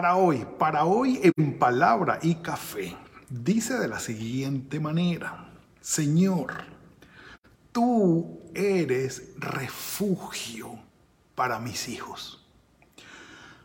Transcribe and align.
Para 0.00 0.16
hoy, 0.16 0.46
para 0.58 0.86
hoy 0.86 1.20
en 1.22 1.58
palabra 1.58 2.20
y 2.22 2.36
café, 2.36 2.96
dice 3.28 3.78
de 3.78 3.86
la 3.86 4.00
siguiente 4.00 4.80
manera, 4.80 5.50
Señor, 5.82 6.54
tú 7.70 8.40
eres 8.54 9.34
refugio 9.36 10.78
para 11.34 11.58
mis 11.58 11.86
hijos. 11.90 12.42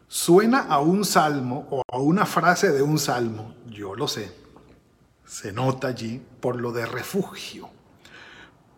Suena 0.09 0.63
a 0.63 0.79
un 0.79 1.05
salmo 1.05 1.69
o 1.69 1.81
a 1.89 1.99
una 1.99 2.25
frase 2.25 2.73
de 2.73 2.81
un 2.81 2.99
salmo, 2.99 3.55
yo 3.67 3.95
lo 3.95 4.09
sé, 4.09 4.29
se 5.25 5.53
nota 5.53 5.87
allí 5.87 6.21
por 6.41 6.59
lo 6.59 6.73
de 6.73 6.85
refugio. 6.85 7.69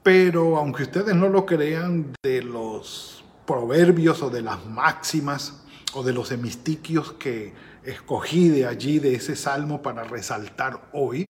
Pero 0.04 0.58
aunque 0.58 0.84
ustedes 0.84 1.16
no 1.16 1.28
lo 1.28 1.44
crean, 1.48 2.14
de 2.22 2.44
los 2.44 3.24
proverbios 3.48 4.22
o 4.22 4.30
de 4.30 4.44
las 4.44 4.64
máximas, 4.64 5.64
o 5.94 6.04
de 6.04 6.14
los 6.14 6.32
hemistiquios 6.32 7.14
que 7.14 7.54
escogí 7.84 8.50
de 8.50 8.68
allí, 8.68 9.00
de 9.00 9.16
ese 9.16 9.36
salmo 9.36 9.82
para 9.82 10.04
resaltar 10.04 10.90
hoy, 10.94 11.26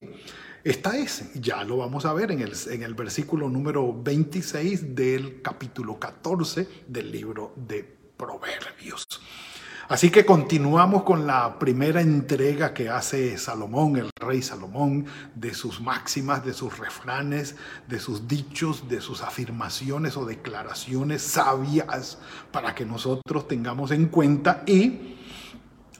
está 0.63 0.97
ese. 0.97 1.29
Ya 1.39 1.63
lo 1.63 1.77
vamos 1.77 2.05
a 2.05 2.13
ver 2.13 2.31
en 2.31 2.41
el, 2.41 2.53
en 2.69 2.83
el 2.83 2.93
versículo 2.93 3.49
número 3.49 3.93
26 4.01 4.95
del 4.95 5.41
capítulo 5.41 5.99
14 5.99 6.67
del 6.87 7.11
libro 7.11 7.53
de 7.55 7.83
Proverbios. 8.17 9.05
Así 9.89 10.09
que 10.09 10.25
continuamos 10.25 11.03
con 11.03 11.25
la 11.25 11.57
primera 11.59 12.01
entrega 12.01 12.73
que 12.73 12.89
hace 12.89 13.37
Salomón, 13.37 13.95
el 13.95 14.09
rey 14.19 14.41
Salomón, 14.41 15.05
de 15.33 15.53
sus 15.53 15.79
máximas, 15.79 16.43
de 16.43 16.51
sus 16.53 16.77
refranes, 16.77 17.55
de 17.87 17.97
sus 17.99 18.27
dichos, 18.27 18.89
de 18.89 18.99
sus 18.99 19.21
afirmaciones 19.21 20.17
o 20.17 20.25
declaraciones 20.25 21.21
sabias 21.21 22.17
para 22.51 22.75
que 22.75 22.85
nosotros 22.85 23.47
tengamos 23.47 23.91
en 23.91 24.07
cuenta. 24.07 24.63
Y 24.65 25.15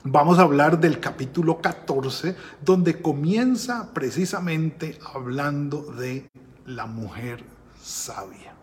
Vamos 0.04 0.38
a 0.38 0.42
hablar 0.42 0.78
del 0.78 1.00
capítulo 1.00 1.60
14, 1.60 2.36
donde 2.64 3.02
comienza 3.02 3.92
precisamente 3.92 4.98
hablando 5.12 5.82
de 5.82 6.30
la 6.66 6.86
mujer 6.86 7.44
sabia 7.82 8.57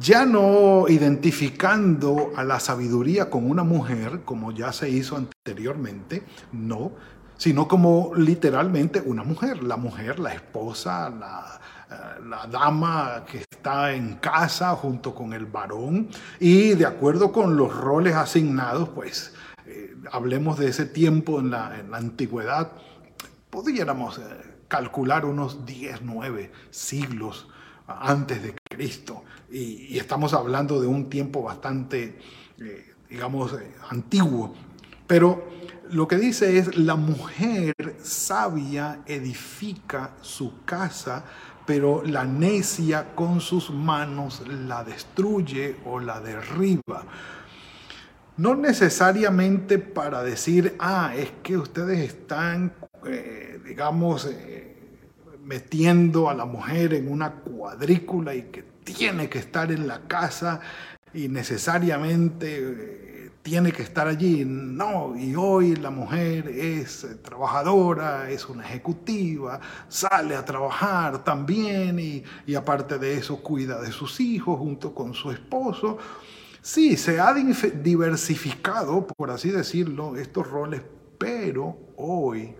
ya 0.00 0.26
no 0.26 0.86
identificando 0.88 2.32
a 2.36 2.44
la 2.44 2.58
sabiduría 2.60 3.30
con 3.30 3.48
una 3.48 3.62
mujer, 3.62 4.22
como 4.24 4.52
ya 4.52 4.72
se 4.72 4.90
hizo 4.90 5.16
anteriormente, 5.16 6.24
no, 6.52 6.92
sino 7.36 7.68
como 7.68 8.12
literalmente 8.16 9.00
una 9.04 9.22
mujer, 9.22 9.62
la 9.62 9.76
mujer, 9.76 10.18
la 10.18 10.32
esposa, 10.32 11.10
la, 11.10 11.60
eh, 11.90 12.48
dama 12.50 13.24
que 13.30 13.38
está 13.38 13.92
en 13.92 14.14
casa 14.16 14.74
junto 14.76 15.14
con 15.14 15.32
el 15.32 15.46
varón 15.46 16.08
y 16.40 16.74
de 16.74 16.86
acuerdo 16.86 17.32
con 17.32 17.56
los 17.56 17.74
roles 17.74 18.14
asignados, 18.14 18.88
pues 18.88 19.34
eh, 19.66 19.94
hablemos 20.10 20.58
de 20.58 20.68
ese 20.68 20.86
tiempo 20.86 21.40
en 21.40 21.50
la, 21.50 21.84
antigüedad, 21.92 22.72
pudiéramos 23.50 24.18
eh, 24.18 24.22
calcular 24.68 25.24
unos 25.24 25.64
10, 25.66 26.02
9 26.02 26.52
siglos 26.70 27.48
antes 27.86 28.42
de 28.42 28.54
Cristo. 28.70 29.24
Y, 29.50 29.98
estamos 29.98 30.34
hablando 30.34 30.80
de 30.80 30.86
un 30.86 31.08
tiempo 31.08 31.42
bastante, 31.42 32.18
eh, 32.58 32.94
digamos, 33.08 33.52
eh, 33.52 33.72
antiguo. 33.90 34.54
Pero 35.06 35.48
lo 35.90 36.08
que 36.08 36.16
dice 36.16 36.58
es, 36.58 36.76
la 36.76 36.96
mujer 36.96 37.74
sabia 38.02 39.02
edifica 39.06 40.12
su 40.22 40.64
casa, 40.64 41.24
pero 41.66 42.02
la 42.04 42.24
necia 42.24 43.14
con 43.14 43.40
sus 43.40 43.70
manos 43.70 44.42
la 44.48 44.84
destruye 44.84 45.76
o 45.84 46.00
la 46.00 46.20
derriba. 46.20 47.04
No 48.36 48.54
necesariamente 48.56 49.78
para 49.78 50.22
decir, 50.22 50.74
ah, 50.80 51.12
es 51.16 51.30
que 51.42 51.56
ustedes 51.56 52.00
están, 52.00 52.72
eh, 53.06 53.60
digamos, 53.64 54.28
metiendo 55.44 56.28
a 56.28 56.34
la 56.34 56.44
mujer 56.44 56.94
en 56.94 57.10
una 57.10 57.32
cuadrícula 57.32 58.34
y 58.34 58.42
que 58.44 58.62
tiene 58.84 59.28
que 59.28 59.38
estar 59.38 59.70
en 59.72 59.86
la 59.86 60.02
casa 60.02 60.60
y 61.12 61.28
necesariamente 61.28 62.58
eh, 62.58 63.30
tiene 63.42 63.72
que 63.72 63.82
estar 63.82 64.08
allí. 64.08 64.44
No, 64.44 65.16
y 65.16 65.34
hoy 65.36 65.76
la 65.76 65.90
mujer 65.90 66.48
es 66.48 67.06
trabajadora, 67.22 68.30
es 68.30 68.48
una 68.48 68.64
ejecutiva, 68.64 69.60
sale 69.88 70.34
a 70.34 70.44
trabajar 70.44 71.22
también 71.22 71.98
y, 71.98 72.22
y 72.46 72.54
aparte 72.54 72.98
de 72.98 73.18
eso 73.18 73.42
cuida 73.42 73.80
de 73.80 73.92
sus 73.92 74.20
hijos 74.20 74.58
junto 74.58 74.94
con 74.94 75.14
su 75.14 75.30
esposo. 75.30 75.98
Sí, 76.60 76.96
se 76.96 77.20
ha 77.20 77.34
diversificado, 77.34 79.06
por 79.06 79.30
así 79.30 79.50
decirlo, 79.50 80.16
estos 80.16 80.48
roles, 80.48 80.80
pero 81.18 81.76
hoy 81.96 82.54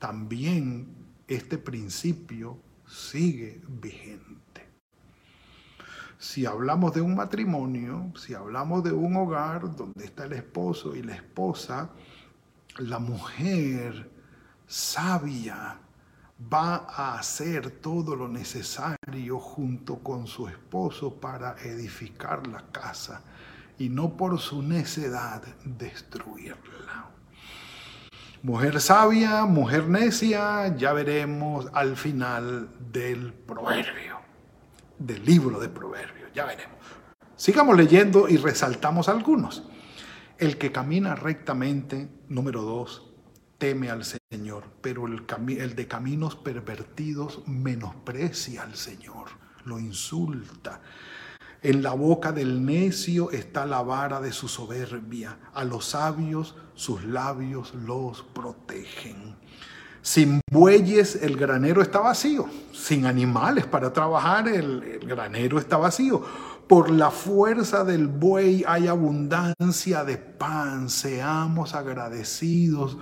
también 0.00 1.01
este 1.28 1.58
principio 1.58 2.58
sigue 2.86 3.62
vigente. 3.68 4.68
Si 6.18 6.46
hablamos 6.46 6.94
de 6.94 7.00
un 7.00 7.16
matrimonio, 7.16 8.12
si 8.16 8.34
hablamos 8.34 8.84
de 8.84 8.92
un 8.92 9.16
hogar 9.16 9.74
donde 9.74 10.04
está 10.04 10.24
el 10.24 10.34
esposo 10.34 10.94
y 10.94 11.02
la 11.02 11.16
esposa, 11.16 11.90
la 12.78 12.98
mujer 12.98 14.10
sabia 14.66 15.78
va 16.52 16.86
a 16.88 17.18
hacer 17.18 17.70
todo 17.80 18.16
lo 18.16 18.28
necesario 18.28 19.38
junto 19.38 19.98
con 19.98 20.26
su 20.26 20.48
esposo 20.48 21.14
para 21.14 21.56
edificar 21.62 22.46
la 22.46 22.62
casa 22.72 23.22
y 23.78 23.88
no 23.88 24.16
por 24.16 24.38
su 24.38 24.62
necedad 24.62 25.42
destruirla. 25.64 27.11
Mujer 28.42 28.80
sabia, 28.80 29.44
mujer 29.44 29.88
necia, 29.88 30.76
ya 30.76 30.92
veremos 30.92 31.68
al 31.74 31.96
final 31.96 32.70
del 32.90 33.32
proverbio, 33.32 34.18
del 34.98 35.24
libro 35.24 35.60
de 35.60 35.68
proverbios, 35.68 36.28
ya 36.34 36.44
veremos. 36.44 36.76
Sigamos 37.36 37.76
leyendo 37.76 38.28
y 38.28 38.38
resaltamos 38.38 39.08
algunos. 39.08 39.62
El 40.38 40.58
que 40.58 40.72
camina 40.72 41.14
rectamente, 41.14 42.08
número 42.28 42.62
dos, 42.62 43.12
teme 43.58 43.90
al 43.90 44.02
Señor, 44.04 44.64
pero 44.80 45.06
el, 45.06 45.24
el 45.60 45.76
de 45.76 45.86
caminos 45.86 46.34
pervertidos 46.34 47.46
menosprecia 47.46 48.64
al 48.64 48.74
Señor, 48.74 49.28
lo 49.64 49.78
insulta. 49.78 50.80
En 51.62 51.82
la 51.82 51.92
boca 51.92 52.32
del 52.32 52.64
necio 52.64 53.30
está 53.30 53.66
la 53.66 53.82
vara 53.82 54.20
de 54.20 54.32
su 54.32 54.48
soberbia. 54.48 55.38
A 55.54 55.64
los 55.64 55.84
sabios 55.86 56.56
sus 56.74 57.04
labios 57.04 57.72
los 57.74 58.22
protegen. 58.22 59.36
Sin 60.00 60.40
bueyes 60.50 61.14
el 61.22 61.36
granero 61.36 61.80
está 61.80 62.00
vacío. 62.00 62.46
Sin 62.72 63.06
animales 63.06 63.66
para 63.66 63.92
trabajar 63.92 64.48
el, 64.48 64.82
el 64.82 65.06
granero 65.06 65.58
está 65.60 65.76
vacío. 65.76 66.22
Por 66.66 66.90
la 66.90 67.12
fuerza 67.12 67.84
del 67.84 68.08
buey 68.08 68.64
hay 68.66 68.88
abundancia 68.88 70.04
de 70.04 70.16
pan. 70.16 70.90
Seamos 70.90 71.74
agradecidos 71.74 72.98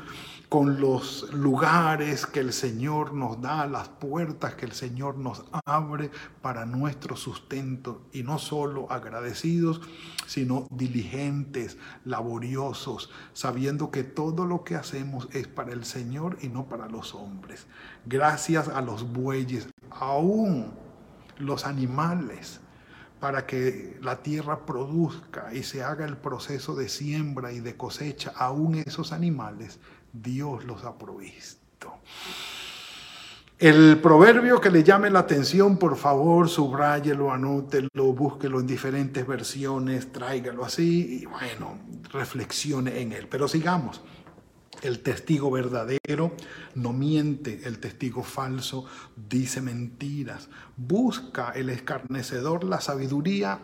con 0.51 0.81
los 0.81 1.33
lugares 1.33 2.27
que 2.27 2.41
el 2.41 2.53
Señor 2.53 3.15
nos 3.15 3.41
da, 3.41 3.69
las 3.69 3.89
puertas 3.89 4.57
que 4.57 4.67
el 4.67 4.73
Señor 4.73 5.17
nos 5.17 5.45
abre 5.65 6.11
para 6.43 6.67
nuestro 6.67 7.15
sustento 7.15 8.03
y 8.13 8.25
no 8.25 8.41
solo 8.41 8.91
agradecidos, 8.91 9.81
sino 10.27 10.67
diligentes, 10.73 11.79
laboriosos, 12.05 13.11
sabiendo 13.33 13.93
que 13.93 14.03
todo 14.03 14.45
lo 14.45 14.65
que 14.65 14.75
hacemos 14.75 15.29
es 15.31 15.47
para 15.47 15.73
el 15.73 15.85
Señor 15.85 16.37
y 16.43 16.49
no 16.49 16.69
para 16.69 16.89
los 16.89 17.15
hombres. 17.15 17.69
Gracias 18.05 18.67
a 18.67 18.81
los 18.81 19.13
bueyes, 19.13 19.69
aún 19.93 20.73
los 21.39 21.65
animales, 21.65 22.61
para 23.21 23.47
que 23.47 23.99
la 24.03 24.23
tierra 24.23 24.65
produzca 24.65 25.53
y 25.53 25.63
se 25.63 25.85
haga 25.85 26.07
el 26.07 26.17
proceso 26.17 26.75
de 26.75 26.89
siembra 26.89 27.53
y 27.53 27.61
de 27.61 27.77
cosecha, 27.77 28.33
aún 28.35 28.77
esos 28.77 29.13
animales 29.13 29.79
Dios 30.13 30.65
los 30.65 30.85
ha 30.85 30.97
provisto. 30.97 31.61
El 33.59 34.01
proverbio 34.01 34.59
que 34.59 34.71
le 34.71 34.83
llame 34.83 35.11
la 35.11 35.19
atención, 35.19 35.77
por 35.77 35.97
favor, 35.97 36.49
subráyelo, 36.49 37.31
anótelo, 37.31 38.15
búsquelo 38.15 38.59
en 38.59 38.67
diferentes 38.67 39.27
versiones, 39.27 40.13
tráigalo 40.13 40.65
así 40.65 41.21
y 41.21 41.27
bueno, 41.27 41.79
reflexione 42.11 43.03
en 43.03 43.13
él. 43.13 43.29
Pero 43.29 43.49
sigamos. 43.49 44.01
El 44.81 45.01
testigo 45.01 45.51
verdadero 45.51 46.33
no 46.75 46.95
miente, 46.95 47.61
el 47.65 47.81
testigo 47.81 48.23
falso 48.23 48.87
dice 49.15 49.61
mentiras. 49.61 50.49
Busca 50.79 51.51
el 51.51 51.69
escarnecedor 51.69 52.65
la 52.65 52.81
sabiduría 52.81 53.61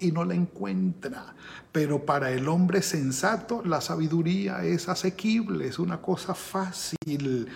y 0.00 0.12
no 0.12 0.24
la 0.24 0.34
encuentra. 0.34 1.34
Pero 1.72 2.04
para 2.04 2.30
el 2.32 2.48
hombre 2.48 2.82
sensato 2.82 3.62
la 3.64 3.80
sabiduría 3.80 4.64
es 4.64 4.88
asequible, 4.88 5.66
es 5.66 5.78
una 5.78 6.00
cosa 6.00 6.34
fácil. 6.34 7.48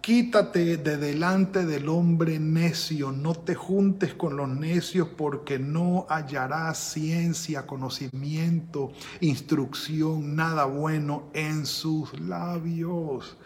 Quítate 0.00 0.78
de 0.78 0.96
delante 0.96 1.66
del 1.66 1.88
hombre 1.88 2.38
necio, 2.38 3.12
no 3.12 3.34
te 3.34 3.54
juntes 3.54 4.14
con 4.14 4.36
los 4.36 4.48
necios 4.48 5.08
porque 5.08 5.58
no 5.58 6.06
hallarás 6.08 6.78
ciencia, 6.78 7.66
conocimiento, 7.66 8.92
instrucción, 9.20 10.34
nada 10.34 10.64
bueno 10.64 11.30
en 11.34 11.66
sus 11.66 12.18
labios. 12.20 13.36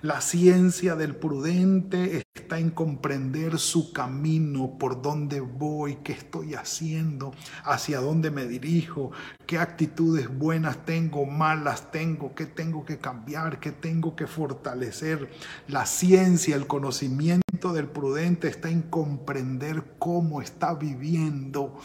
La 0.00 0.20
ciencia 0.20 0.94
del 0.94 1.16
prudente 1.16 2.24
está 2.32 2.60
en 2.60 2.70
comprender 2.70 3.58
su 3.58 3.92
camino, 3.92 4.78
por 4.78 5.02
dónde 5.02 5.40
voy, 5.40 5.96
qué 6.04 6.12
estoy 6.12 6.54
haciendo, 6.54 7.32
hacia 7.64 7.98
dónde 7.98 8.30
me 8.30 8.46
dirijo, 8.46 9.10
qué 9.44 9.58
actitudes 9.58 10.28
buenas 10.28 10.84
tengo, 10.84 11.26
malas 11.26 11.90
tengo, 11.90 12.32
qué 12.36 12.46
tengo 12.46 12.84
que 12.84 12.98
cambiar, 12.98 13.58
qué 13.58 13.72
tengo 13.72 14.14
que 14.14 14.28
fortalecer. 14.28 15.32
La 15.66 15.84
ciencia, 15.84 16.54
el 16.54 16.68
conocimiento 16.68 17.72
del 17.72 17.88
prudente 17.88 18.46
está 18.46 18.70
en 18.70 18.82
comprender 18.82 19.96
cómo 19.98 20.40
está 20.40 20.74
viviendo 20.74 21.76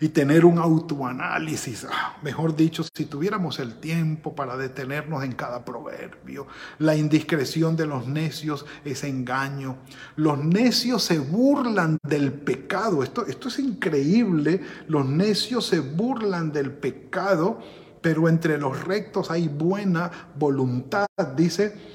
y 0.00 0.08
tener 0.08 0.44
un 0.44 0.58
autoanálisis. 0.58 1.86
Ah, 1.90 2.16
mejor 2.22 2.56
dicho, 2.56 2.82
si 2.82 3.06
tuviéramos 3.06 3.58
el 3.58 3.74
tiempo 3.76 4.34
para 4.34 4.56
detenernos 4.56 5.24
en 5.24 5.32
cada 5.32 5.64
proverbio. 5.64 6.46
La 6.78 6.96
indiscreción 6.96 7.76
de 7.76 7.86
los 7.86 8.06
necios 8.06 8.66
es 8.84 9.04
engaño. 9.04 9.76
Los 10.16 10.38
necios 10.38 11.02
se 11.02 11.18
burlan 11.18 11.98
del 12.02 12.32
pecado. 12.32 13.02
Esto, 13.02 13.26
esto 13.26 13.48
es 13.48 13.58
increíble. 13.58 14.60
Los 14.88 15.06
necios 15.06 15.66
se 15.66 15.80
burlan 15.80 16.52
del 16.52 16.72
pecado, 16.72 17.60
pero 18.00 18.28
entre 18.28 18.58
los 18.58 18.84
rectos 18.84 19.30
hay 19.30 19.48
buena 19.48 20.10
voluntad, 20.36 21.06
dice 21.36 21.93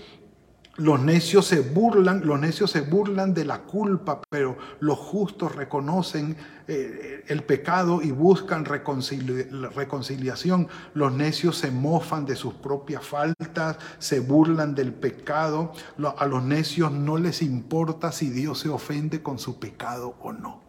los 0.79 0.99
necios 1.01 1.45
se 1.45 1.59
burlan, 1.59 2.25
los 2.25 2.39
necios 2.39 2.71
se 2.71 2.81
burlan 2.81 3.33
de 3.33 3.43
la 3.43 3.63
culpa, 3.63 4.21
pero 4.29 4.57
los 4.79 4.97
justos 4.97 5.53
reconocen 5.53 6.37
eh, 6.67 7.25
el 7.27 7.43
pecado 7.43 8.01
y 8.01 8.11
buscan 8.11 8.63
reconciliación. 8.63 10.69
Los 10.93 11.11
necios 11.11 11.57
se 11.57 11.69
mofan 11.69 12.25
de 12.25 12.37
sus 12.37 12.53
propias 12.53 13.05
faltas, 13.05 13.77
se 13.97 14.21
burlan 14.21 14.73
del 14.73 14.93
pecado. 14.93 15.73
A 16.17 16.25
los 16.25 16.43
necios 16.43 16.93
no 16.93 17.17
les 17.17 17.41
importa 17.41 18.13
si 18.13 18.29
Dios 18.29 18.59
se 18.59 18.69
ofende 18.69 19.21
con 19.21 19.37
su 19.37 19.59
pecado 19.59 20.15
o 20.21 20.31
no. 20.31 20.61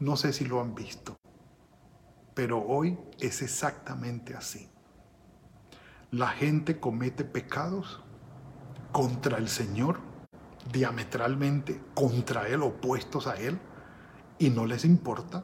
No 0.00 0.16
sé 0.16 0.32
si 0.32 0.44
lo 0.44 0.60
han 0.60 0.74
visto, 0.74 1.16
pero 2.34 2.60
hoy 2.60 2.98
es 3.20 3.40
exactamente 3.40 4.34
así. 4.34 4.68
La 6.10 6.28
gente 6.28 6.80
comete 6.80 7.24
pecados 7.24 8.03
contra 8.94 9.38
el 9.38 9.48
Señor, 9.48 9.98
diametralmente 10.72 11.80
contra 11.94 12.46
Él, 12.46 12.62
opuestos 12.62 13.26
a 13.26 13.34
Él, 13.34 13.58
y 14.38 14.50
no 14.50 14.66
les 14.66 14.84
importa. 14.84 15.42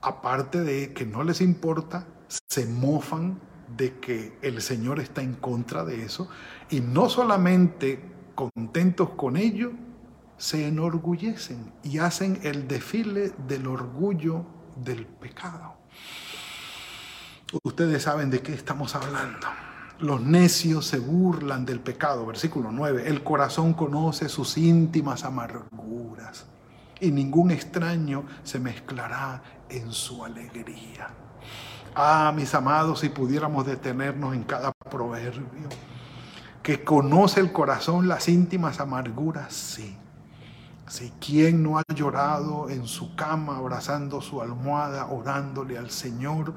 Aparte 0.00 0.62
de 0.62 0.94
que 0.94 1.04
no 1.04 1.22
les 1.22 1.42
importa, 1.42 2.06
se 2.48 2.64
mofan 2.64 3.38
de 3.76 3.98
que 4.00 4.38
el 4.40 4.62
Señor 4.62 4.98
está 4.98 5.20
en 5.20 5.34
contra 5.34 5.84
de 5.84 6.04
eso, 6.04 6.30
y 6.70 6.80
no 6.80 7.10
solamente 7.10 8.02
contentos 8.34 9.10
con 9.10 9.36
ello, 9.36 9.72
se 10.38 10.66
enorgullecen 10.66 11.74
y 11.82 11.98
hacen 11.98 12.40
el 12.44 12.66
desfile 12.66 13.34
del 13.46 13.66
orgullo 13.66 14.46
del 14.74 15.04
pecado. 15.04 15.76
Ustedes 17.62 18.04
saben 18.04 18.30
de 18.30 18.40
qué 18.40 18.54
estamos 18.54 18.94
hablando. 18.94 19.65
Los 19.98 20.20
necios 20.20 20.86
se 20.86 20.98
burlan 20.98 21.64
del 21.64 21.80
pecado. 21.80 22.26
Versículo 22.26 22.70
9. 22.70 23.08
El 23.08 23.22
corazón 23.22 23.72
conoce 23.72 24.28
sus 24.28 24.58
íntimas 24.58 25.24
amarguras 25.24 26.46
y 27.00 27.10
ningún 27.10 27.50
extraño 27.50 28.24
se 28.42 28.58
mezclará 28.58 29.42
en 29.68 29.92
su 29.92 30.24
alegría. 30.24 31.08
Ah, 31.94 32.30
mis 32.34 32.54
amados, 32.54 33.00
si 33.00 33.08
pudiéramos 33.08 33.64
detenernos 33.64 34.34
en 34.34 34.44
cada 34.44 34.70
proverbio, 34.72 35.68
que 36.62 36.84
conoce 36.84 37.40
el 37.40 37.52
corazón 37.52 38.06
las 38.06 38.28
íntimas 38.28 38.80
amarguras, 38.80 39.54
sí. 39.54 39.96
Si 40.88 41.10
quien 41.18 41.62
no 41.62 41.78
ha 41.78 41.82
llorado 41.94 42.68
en 42.68 42.86
su 42.86 43.16
cama, 43.16 43.56
abrazando 43.56 44.20
su 44.20 44.42
almohada, 44.42 45.06
orándole 45.06 45.78
al 45.78 45.90
Señor, 45.90 46.52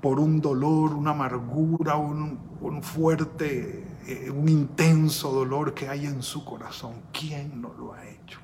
por 0.00 0.20
un 0.20 0.40
dolor, 0.40 0.94
una 0.94 1.10
amargura, 1.10 1.96
un, 1.96 2.82
fuerte, 2.82 3.84
eh, 4.06 4.30
un 4.30 4.48
intenso 4.48 5.32
dolor 5.32 5.74
que 5.74 5.88
hay 5.88 6.06
en 6.06 6.22
su 6.22 6.44
corazón. 6.44 6.94
¿Quién 7.12 7.60
no 7.60 7.74
lo 7.78 7.92
ha 7.94 8.06
hecho? 8.06 8.38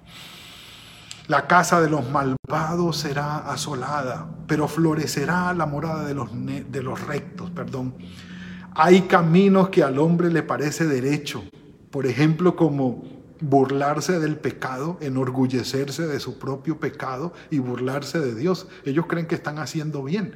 La 1.28 1.46
casa 1.46 1.80
de 1.80 1.88
los 1.88 2.10
malvados 2.10 2.98
será 2.98 3.38
asolada, 3.50 4.28
pero 4.46 4.68
florecerá 4.68 5.54
la 5.54 5.66
morada 5.66 6.04
de 6.04 6.14
los, 6.14 6.30
de 6.32 6.82
los 6.82 7.00
rectos. 7.06 7.50
Perdón. 7.50 7.94
Hay 8.74 9.02
caminos 9.02 9.68
que 9.68 9.82
al 9.82 9.98
hombre 9.98 10.30
le 10.30 10.42
parece 10.42 10.84
derecho, 10.86 11.44
por 11.90 12.06
ejemplo, 12.06 12.56
como 12.56 13.04
burlarse 13.40 14.18
del 14.18 14.36
pecado, 14.36 14.98
enorgullecerse 15.00 16.06
de 16.06 16.18
su 16.18 16.38
propio 16.38 16.80
pecado 16.80 17.32
y 17.50 17.58
burlarse 17.58 18.18
de 18.18 18.34
Dios. 18.34 18.66
Ellos 18.84 19.06
creen 19.06 19.26
que 19.26 19.34
están 19.34 19.58
haciendo 19.58 20.02
bien 20.02 20.34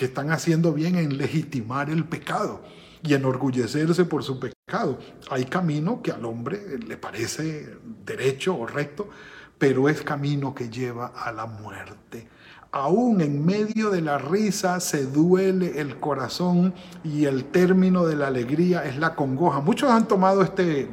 que 0.00 0.06
están 0.06 0.32
haciendo 0.32 0.72
bien 0.72 0.96
en 0.96 1.18
legitimar 1.18 1.90
el 1.90 2.06
pecado 2.06 2.62
y 3.02 3.12
enorgullecerse 3.12 4.06
por 4.06 4.24
su 4.24 4.40
pecado. 4.40 4.98
Hay 5.30 5.44
camino 5.44 6.00
que 6.00 6.10
al 6.10 6.24
hombre 6.24 6.78
le 6.78 6.96
parece 6.96 7.76
derecho 8.06 8.56
o 8.56 8.66
recto, 8.66 9.10
pero 9.58 9.90
es 9.90 10.00
camino 10.00 10.54
que 10.54 10.70
lleva 10.70 11.08
a 11.08 11.32
la 11.32 11.44
muerte. 11.44 12.26
Aún 12.72 13.20
en 13.20 13.44
medio 13.44 13.90
de 13.90 14.00
la 14.00 14.16
risa 14.16 14.80
se 14.80 15.04
duele 15.04 15.82
el 15.82 16.00
corazón 16.00 16.72
y 17.04 17.26
el 17.26 17.44
término 17.44 18.06
de 18.06 18.16
la 18.16 18.28
alegría 18.28 18.86
es 18.86 18.96
la 18.96 19.14
congoja. 19.14 19.60
Muchos 19.60 19.90
han 19.90 20.08
tomado 20.08 20.40
este, 20.40 20.88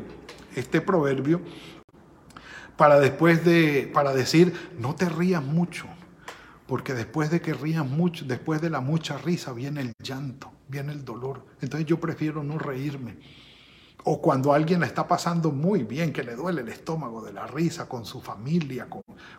este 0.54 0.82
proverbio 0.82 1.40
para 2.76 3.00
después 3.00 3.46
de 3.46 3.90
para 3.94 4.14
decir 4.14 4.54
no 4.78 4.96
te 4.96 5.08
rías 5.08 5.42
mucho 5.42 5.88
porque 6.68 6.94
después 6.94 7.32
de 7.32 7.42
que 7.42 7.54
rían 7.54 7.90
mucho, 7.90 8.26
después 8.26 8.62
de 8.62 8.70
la 8.70 8.82
mucha 8.82 9.18
risa 9.18 9.54
viene 9.54 9.82
el 9.82 9.94
llanto, 10.04 10.52
viene 10.68 10.92
el 10.92 11.06
dolor. 11.06 11.46
Entonces 11.62 11.88
yo 11.88 12.00
prefiero 12.00 12.44
no 12.44 12.60
reírme. 12.60 13.18
O 14.04 14.22
cuando 14.22 14.54
alguien 14.54 14.84
está 14.84 15.08
pasando 15.08 15.52
muy 15.52 15.84
bien, 15.84 16.14
que 16.14 16.24
le 16.24 16.36
duele 16.36 16.62
el 16.62 16.70
estómago 16.70 17.22
de 17.22 17.34
la 17.34 17.48
risa 17.48 17.90
con 17.90 18.06
su 18.06 18.22
familia, 18.22 18.88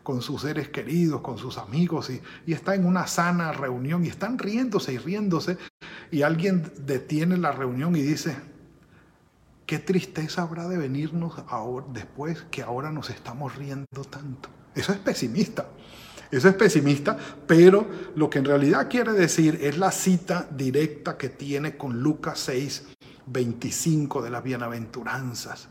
con, 0.02 0.20
sus 0.20 0.42
seres 0.42 0.68
queridos, 0.68 1.20
con 1.20 1.38
sus 1.38 1.56
amigos, 1.58 2.10
y, 2.10 2.20
y 2.46 2.52
está 2.52 2.74
en 2.74 2.84
una 2.84 3.06
sana 3.06 3.52
reunión 3.52 4.04
y 4.04 4.08
están 4.08 4.38
riéndose 4.38 4.92
y 4.92 4.98
riéndose, 4.98 5.56
y 6.10 6.22
alguien 6.22 6.70
detiene 6.80 7.38
la 7.38 7.52
reunión 7.52 7.96
y 7.96 8.02
dice, 8.02 8.36
qué 9.64 9.78
tristeza 9.78 10.42
habrá 10.42 10.68
de 10.68 10.76
venirnos 10.76 11.34
ahora, 11.48 11.86
después 11.90 12.42
que 12.50 12.62
ahora 12.62 12.90
nos 12.90 13.10
estamos 13.10 13.54
riendo 13.56 14.04
tanto. 14.10 14.50
Eso 14.74 14.92
es 14.92 14.98
pesimista. 14.98 15.66
Eso 16.30 16.48
es 16.48 16.54
pesimista, 16.54 17.16
pero 17.46 17.88
lo 18.16 18.28
que 18.28 18.38
en 18.38 18.44
realidad 18.44 18.88
quiere 18.90 19.12
decir 19.12 19.58
es 19.62 19.78
la 19.78 19.90
cita 19.90 20.46
directa 20.50 21.16
que 21.16 21.30
tiene 21.30 21.76
con 21.76 22.00
Lucas 22.00 22.38
6, 22.40 22.86
25 23.26 24.22
de 24.22 24.30
las 24.30 24.42
bienaventuranzas, 24.42 25.68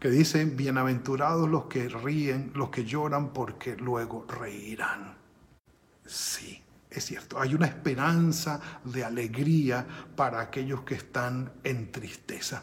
que 0.00 0.08
dice, 0.08 0.44
bienaventurados 0.46 1.48
los 1.48 1.66
que 1.66 1.88
ríen, 1.88 2.52
los 2.54 2.70
que 2.70 2.84
lloran, 2.84 3.32
porque 3.34 3.76
luego 3.76 4.26
reirán. 4.26 5.16
Sí, 6.06 6.62
es 6.90 7.04
cierto, 7.04 7.38
hay 7.38 7.54
una 7.54 7.66
esperanza 7.66 8.60
de 8.84 9.04
alegría 9.04 9.86
para 10.16 10.40
aquellos 10.40 10.82
que 10.82 10.94
están 10.94 11.52
en 11.62 11.92
tristeza 11.92 12.62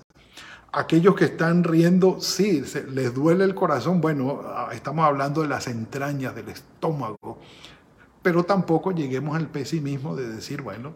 aquellos 0.72 1.16
que 1.16 1.26
están 1.26 1.64
riendo, 1.64 2.20
sí, 2.22 2.64
les 2.90 3.14
duele 3.14 3.44
el 3.44 3.56
corazón. 3.56 4.02
Bueno, 4.02 4.42
ah, 4.46 4.70
estamos 4.74 5.06
hablando 5.06 5.42
de 5.42 5.48
las 5.48 5.68
entrañas 5.68 6.34
del 6.36 6.50
estómago, 6.50 7.40
pero 8.22 8.44
tampoco 8.44 8.92
lleguemos 8.92 9.36
al 9.36 9.48
pesimismo 9.48 10.16
de 10.16 10.30
decir, 10.30 10.62
bueno, 10.62 10.94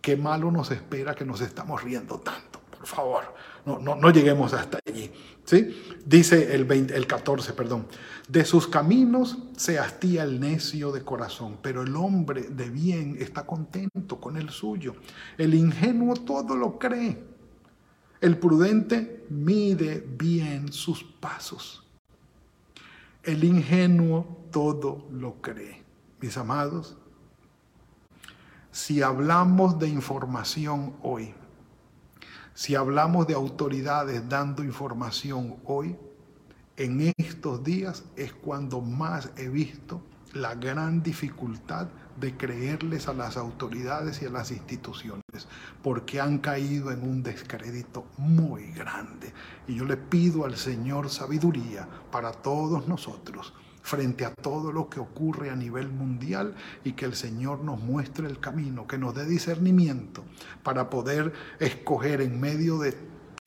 qué 0.00 0.16
malo 0.16 0.50
nos 0.50 0.70
espera 0.70 1.14
que 1.14 1.24
nos 1.24 1.40
estamos 1.40 1.82
riendo 1.82 2.20
tanto. 2.20 2.60
Por 2.70 2.86
favor, 2.86 3.34
no, 3.64 3.80
no, 3.80 3.96
no 3.96 4.10
lleguemos 4.10 4.52
hasta 4.52 4.78
allí. 4.86 5.10
¿sí? 5.44 5.96
Dice 6.04 6.54
el, 6.54 6.70
el 6.70 7.06
14, 7.06 7.52
perdón, 7.54 7.86
de 8.28 8.44
sus 8.44 8.68
caminos 8.68 9.38
se 9.56 9.80
hastía 9.80 10.22
el 10.22 10.38
necio 10.38 10.92
de 10.92 11.02
corazón, 11.02 11.58
pero 11.62 11.82
el 11.82 11.96
hombre 11.96 12.42
de 12.42 12.70
bien 12.70 13.16
está 13.18 13.44
contento 13.44 14.20
con 14.20 14.36
el 14.36 14.50
suyo. 14.50 14.94
El 15.36 15.54
ingenuo 15.54 16.14
todo 16.14 16.54
lo 16.54 16.78
cree 16.78 17.35
El 18.20 18.38
prudente 18.38 19.26
mide 19.28 20.06
bien 20.18 20.72
sus 20.72 21.04
pasos. 21.04 21.84
El 23.22 23.44
ingenuo 23.44 24.46
todo 24.50 25.06
lo 25.10 25.40
cree. 25.42 25.82
Mis 26.20 26.36
amados, 26.36 26.96
si 28.70 29.02
hablamos 29.02 29.78
de 29.78 29.88
información 29.88 30.94
hoy, 31.02 31.34
si 32.54 32.74
hablamos 32.74 33.26
de 33.26 33.34
autoridades 33.34 34.26
dando 34.28 34.64
información 34.64 35.56
hoy, 35.64 35.96
en 36.76 37.12
estos 37.18 37.62
días 37.62 38.04
es 38.16 38.32
cuando 38.32 38.80
más 38.80 39.30
he 39.36 39.48
visto 39.48 40.00
la 40.36 40.54
gran 40.54 41.02
dificultad 41.02 41.88
de 42.20 42.36
creerles 42.36 43.08
a 43.08 43.12
las 43.12 43.36
autoridades 43.36 44.22
y 44.22 44.26
a 44.26 44.30
las 44.30 44.50
instituciones, 44.50 45.48
porque 45.82 46.20
han 46.20 46.38
caído 46.38 46.90
en 46.90 47.02
un 47.02 47.22
descrédito 47.22 48.06
muy 48.16 48.72
grande. 48.72 49.32
Y 49.68 49.74
yo 49.74 49.84
le 49.84 49.96
pido 49.96 50.44
al 50.44 50.56
Señor 50.56 51.10
sabiduría 51.10 51.88
para 52.10 52.32
todos 52.32 52.88
nosotros 52.88 53.52
frente 53.82 54.24
a 54.24 54.34
todo 54.34 54.72
lo 54.72 54.90
que 54.90 54.98
ocurre 54.98 55.48
a 55.48 55.54
nivel 55.54 55.88
mundial 55.88 56.56
y 56.82 56.92
que 56.92 57.04
el 57.04 57.14
Señor 57.14 57.60
nos 57.60 57.80
muestre 57.80 58.26
el 58.26 58.40
camino, 58.40 58.88
que 58.88 58.98
nos 58.98 59.14
dé 59.14 59.24
discernimiento 59.26 60.24
para 60.64 60.90
poder 60.90 61.32
escoger 61.60 62.20
en 62.20 62.40
medio 62.40 62.78
de 62.78 62.96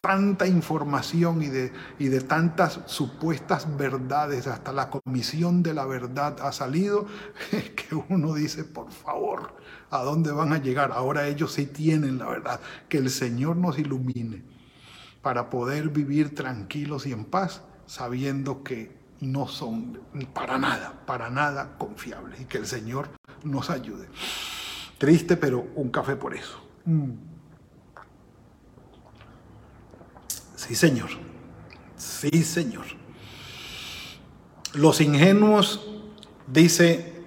tanta 0.01 0.48
información 0.48 1.41
y 1.41 1.48
de, 1.48 1.74
y 1.98 2.08
de 2.08 2.22
tantas 2.22 2.79
supuestas 2.86 3.77
verdades, 3.77 4.48
hasta 4.48 4.72
la 4.72 4.89
comisión 4.89 5.62
de 5.63 5.74
la 5.74 5.86
verdad 5.86 6.38
ha 6.41 6.51
salido, 6.51 7.06
que 7.51 7.96
uno 8.10 8.34
dice, 8.34 8.63
por 8.63 8.91
favor, 8.91 9.56
¿a 9.89 10.03
dónde 10.03 10.32
van 10.32 10.53
a 10.53 10.58
llegar? 10.58 10.91
Ahora 10.91 11.27
ellos 11.27 11.53
sí 11.53 11.65
tienen 11.65 12.18
la 12.18 12.27
verdad. 12.27 12.60
Que 12.88 12.98
el 12.98 13.10
Señor 13.10 13.58
nos 13.58 13.77
ilumine 13.77 14.44
para 15.22 15.50
poder 15.50 15.89
vivir 15.89 16.34
tranquilos 16.34 17.06
y 17.06 17.12
en 17.12 17.25
paz, 17.25 17.62
sabiendo 17.86 18.63
que 18.63 18.98
no 19.20 19.48
son 19.48 20.00
para 20.34 20.58
nada, 20.58 21.03
para 21.06 21.29
nada 21.29 21.77
confiables 21.77 22.39
y 22.39 22.46
que 22.46 22.58
el 22.58 22.65
Señor 22.65 23.10
nos 23.44 23.70
ayude. 23.70 24.08
Triste, 24.98 25.36
pero 25.38 25.68
un 25.75 25.89
café 25.89 26.15
por 26.15 26.34
eso. 26.34 26.60
Mm. 26.86 27.28
Sí, 30.59 30.75
Señor. 30.75 31.09
Sí, 31.95 32.43
Señor. 32.43 32.83
Los 34.73 34.99
ingenuos, 34.99 35.87
dice, 36.47 37.23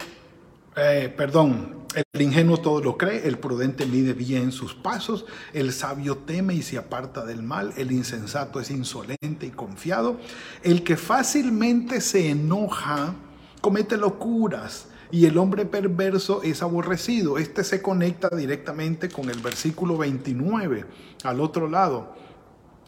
eh, 0.76 1.12
perdón, 1.16 1.86
el 2.12 2.20
ingenuo 2.20 2.58
todo 2.58 2.82
lo 2.82 2.98
cree, 2.98 3.26
el 3.26 3.38
prudente 3.38 3.86
mide 3.86 4.12
bien 4.12 4.52
sus 4.52 4.74
pasos, 4.74 5.24
el 5.54 5.72
sabio 5.72 6.18
teme 6.18 6.52
y 6.52 6.60
se 6.60 6.76
aparta 6.76 7.24
del 7.24 7.42
mal, 7.42 7.72
el 7.78 7.90
insensato 7.90 8.60
es 8.60 8.70
insolente 8.70 9.46
y 9.46 9.50
confiado, 9.50 10.20
el 10.62 10.84
que 10.84 10.98
fácilmente 10.98 12.02
se 12.02 12.28
enoja 12.28 13.14
comete 13.62 13.96
locuras 13.96 14.88
y 15.10 15.24
el 15.24 15.38
hombre 15.38 15.64
perverso 15.64 16.42
es 16.42 16.60
aborrecido. 16.60 17.38
Este 17.38 17.64
se 17.64 17.80
conecta 17.80 18.28
directamente 18.28 19.08
con 19.08 19.30
el 19.30 19.40
versículo 19.40 19.96
29 19.96 20.84
al 21.24 21.40
otro 21.40 21.66
lado 21.66 22.20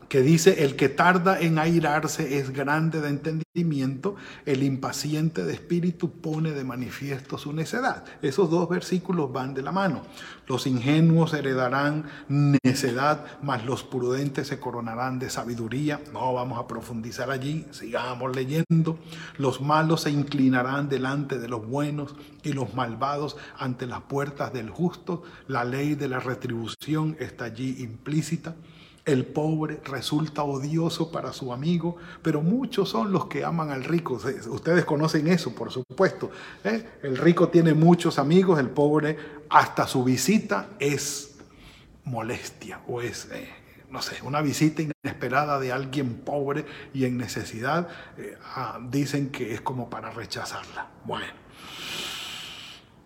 que 0.09 0.23
dice, 0.23 0.65
el 0.65 0.77
que 0.77 0.89
tarda 0.89 1.41
en 1.41 1.59
airarse 1.59 2.39
es 2.39 2.51
grande 2.51 3.01
de 3.01 3.09
entendimiento, 3.09 4.17
el 4.47 4.63
impaciente 4.63 5.45
de 5.45 5.53
espíritu 5.53 6.11
pone 6.11 6.53
de 6.53 6.65
manifiesto 6.65 7.39
su 7.39 7.53
necedad. 7.53 8.05
Esos 8.23 8.51
dos 8.51 8.69
versículos 8.69 9.33
van 9.33 9.55
de 9.55 9.63
la 9.63 9.73
mano. 9.73 10.03
Los 10.47 10.67
ingenuos 10.67 11.33
heredarán 11.33 12.05
necedad, 12.29 13.25
mas 13.43 13.65
los 13.65 13.83
prudentes 13.83 14.49
se 14.49 14.61
coronarán 14.61 15.19
de 15.19 15.31
sabiduría. 15.31 16.01
No 16.13 16.35
vamos 16.35 16.59
a 16.59 16.67
profundizar 16.67 17.31
allí, 17.31 17.67
sigamos 17.71 18.35
leyendo. 18.35 18.99
Los 19.39 19.61
malos 19.61 20.03
se 20.03 20.11
inclinarán 20.11 20.89
delante 20.89 21.39
de 21.39 21.49
los 21.49 21.67
buenos 21.67 22.15
y 22.43 22.53
los 22.53 22.75
malvados 22.75 23.37
ante 23.59 23.87
las 23.87 24.03
puertas 24.03 24.53
del 24.53 24.71
justo. 24.71 25.23
La 25.49 25.65
ley 25.65 25.95
de 25.95 26.09
la 26.09 26.21
retribución 26.21 27.17
está 27.19 27.47
allí 27.47 27.77
implícita. 27.83 28.55
El 29.05 29.27
pobre 29.27 29.81
resulta 29.85 30.45
odioso 30.45 31.13
para 31.13 31.35
su 31.35 31.53
amigo, 31.53 31.97
pero 32.23 32.41
muchos 32.41 32.89
son 32.89 33.13
los 33.13 33.27
que 33.27 33.45
aman 33.45 33.71
al 33.71 33.85
rico. 33.85 34.19
Ustedes 34.49 34.87
conocen 34.87 35.29
eso, 35.29 35.55
por 35.55 35.71
supuesto. 35.71 36.31
¿eh? 36.65 36.99
El 37.03 37.19
rico 37.19 37.49
tiene 37.49 37.75
muchos 37.75 38.19
amigos, 38.19 38.59
el 38.59 38.71
pobre 38.71 39.19
hasta 39.51 39.87
su 39.87 40.05
visita 40.05 40.71
es 40.79 41.37
molestia 42.05 42.81
o 42.89 43.03
es, 43.03 43.29
eh, 43.31 43.49
no 43.91 44.01
sé, 44.01 44.23
una 44.23 44.41
visita 44.41 44.83
inesperada 44.83 45.61
de 45.61 45.71
alguien 45.71 46.15
pobre 46.15 46.65
y 46.95 47.05
en 47.05 47.19
necesidad. 47.19 47.89
Eh, 48.17 48.39
ah, 48.55 48.81
dicen 48.91 49.31
que 49.31 49.53
es 49.53 49.61
como 49.61 49.91
para 49.91 50.11
rechazarla. 50.13 50.89
Bueno. 51.05 51.44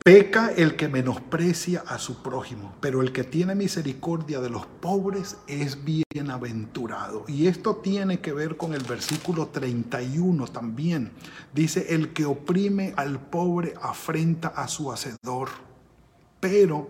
Peca 0.08 0.52
el 0.56 0.74
que 0.74 0.88
menosprecia 0.88 1.84
a 1.86 1.98
su 1.98 2.22
prójimo, 2.22 2.74
pero 2.80 3.02
el 3.02 3.12
que 3.12 3.24
tiene 3.24 3.54
misericordia 3.54 4.40
de 4.40 4.48
los 4.48 4.64
pobres 4.64 5.36
es 5.46 5.80
bienaventurado. 5.84 7.26
Y 7.28 7.46
esto 7.46 7.76
tiene 7.76 8.18
que 8.20 8.32
ver 8.32 8.56
con 8.56 8.72
el 8.72 8.82
versículo 8.84 9.48
31 9.48 10.46
también. 10.46 11.12
Dice, 11.52 11.94
el 11.94 12.14
que 12.14 12.24
oprime 12.24 12.94
al 12.96 13.20
pobre 13.20 13.74
afrenta 13.82 14.48
a 14.48 14.66
su 14.66 14.90
hacedor, 14.90 15.50
pero 16.40 16.88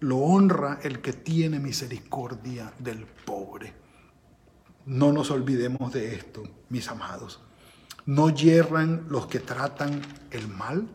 lo 0.00 0.16
honra 0.16 0.80
el 0.82 1.00
que 1.00 1.12
tiene 1.12 1.60
misericordia 1.60 2.72
del 2.80 3.06
pobre. 3.06 3.72
No 4.84 5.12
nos 5.12 5.30
olvidemos 5.30 5.92
de 5.92 6.12
esto, 6.16 6.42
mis 6.70 6.88
amados. 6.88 7.40
No 8.04 8.30
yerran 8.30 9.06
los 9.08 9.28
que 9.28 9.38
tratan 9.38 10.02
el 10.32 10.48
mal 10.48 10.88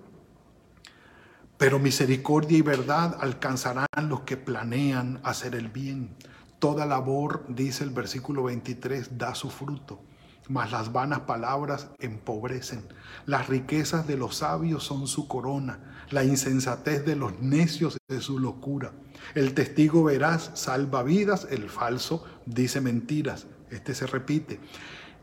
pero 1.64 1.80
misericordia 1.80 2.58
y 2.58 2.62
verdad 2.62 3.18
alcanzarán 3.22 3.88
los 4.10 4.24
que 4.24 4.36
planean 4.36 5.22
hacer 5.24 5.56
el 5.56 5.70
bien. 5.70 6.14
Toda 6.60 6.86
labor, 6.86 7.46
dice 7.48 7.86
el 7.86 7.92
versículo 7.92 8.44
23, 8.44 9.18
da 9.18 9.34
su 9.34 9.50
fruto, 9.50 10.02
mas 10.50 10.74
las 10.74 10.92
vanas 10.92 11.22
palabras 11.22 11.88
empobrecen. 12.00 12.86
Las 13.26 13.48
riquezas 13.48 14.06
de 14.08 14.18
los 14.18 14.36
sabios 14.36 14.84
son 14.84 15.08
su 15.08 15.30
corona, 15.30 16.04
la 16.10 16.26
insensatez 16.26 17.06
de 17.06 17.16
los 17.16 17.40
necios 17.40 17.98
es 18.10 18.26
su 18.26 18.40
locura. 18.40 18.92
El 19.34 19.54
testigo 19.54 20.04
veraz 20.04 20.52
salva 20.56 21.02
vidas, 21.02 21.48
el 21.50 21.70
falso 21.70 22.26
dice 22.46 22.82
mentiras. 22.82 23.48
Este 23.70 23.96
se 23.96 24.06
repite. 24.06 24.60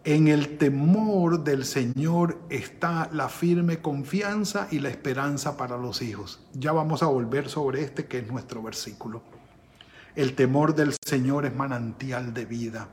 En 0.04 0.28
el 0.28 0.56
temor 0.56 1.44
del 1.44 1.66
Señor 1.66 2.38
está 2.48 3.10
la 3.12 3.28
firme 3.28 3.82
confianza 3.82 4.66
y 4.70 4.78
la 4.78 4.88
esperanza 4.88 5.58
para 5.58 5.76
los 5.76 6.00
hijos. 6.00 6.40
Ya 6.54 6.72
vamos 6.72 7.02
a 7.02 7.06
volver 7.06 7.50
sobre 7.50 7.82
este 7.82 8.06
que 8.06 8.20
es 8.20 8.30
nuestro 8.30 8.62
versículo. 8.62 9.22
El 10.16 10.34
temor 10.34 10.74
del 10.74 10.94
Señor 11.04 11.44
es 11.44 11.54
manantial 11.54 12.32
de 12.32 12.46
vida 12.46 12.88